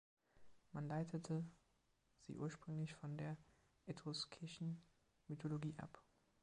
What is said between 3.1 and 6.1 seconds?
der etruskischen Mythologie ab.